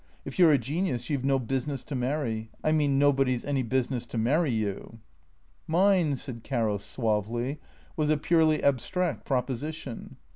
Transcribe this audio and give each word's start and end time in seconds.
If 0.25 0.39
you 0.39 0.47
're 0.47 0.51
a 0.53 0.57
genius 0.57 1.11
you 1.11 1.19
've 1.19 1.23
no 1.23 1.37
business 1.37 1.83
to 1.83 1.93
marry— 1.93 2.49
I 2.63 2.71
mean 2.71 2.97
nobody 2.97 3.37
's 3.37 3.45
any 3.45 3.61
business 3.61 4.07
to 4.07 4.17
marry 4.17 4.51
you."" 4.51 4.97
Mine," 5.67 6.15
said 6.15 6.43
Caro 6.43 6.77
suavely," 6.77 7.59
was 7.97 8.09
a 8.09 8.17
purely 8.17 8.63
abstract 8.63 9.27
proposi 9.27 9.71
tion." 9.75 10.17